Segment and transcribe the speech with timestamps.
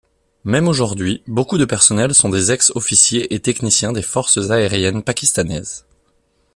[0.45, 5.85] Même aujourd'hui, beaucoup de personnel sont des ex-officiers et techniciens des forces aériennes pakistanaises.